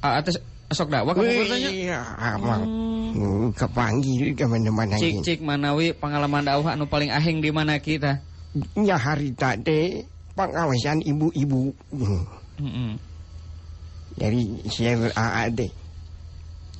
[0.01, 0.33] aa teh
[0.73, 3.09] sok dakwah ka beureurnya iya amang ah, hmm.
[3.17, 3.47] hmm.
[3.53, 8.17] kepanggil ka mana cik cik manawi pengalaman dakwah anu paling aheng di mana kita
[8.75, 10.01] nya harita teh
[10.33, 12.97] pengawasan ibu-ibu hmm.
[14.17, 15.69] dari share aa teh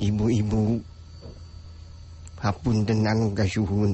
[0.01, 0.81] ibu-ibu
[2.41, 3.93] hapunten tenang kasuhun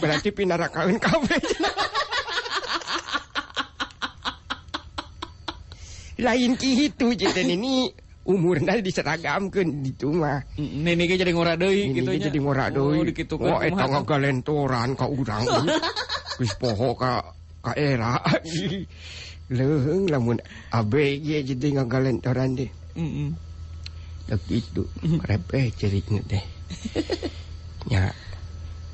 [0.00, 0.82] berarti pin ka
[6.16, 7.92] lain itu ini
[8.26, 10.40] umur dari diseragam ke di rumah
[14.96, 15.12] u
[16.36, 17.35] wis poho Ka
[17.74, 18.20] era
[19.56, 20.38] leheng lamun
[20.70, 23.30] abe jadi ngagalan orang deh mm -mm.
[24.52, 24.86] itu
[25.26, 26.44] repeh ceritnya deh
[27.90, 28.25] ya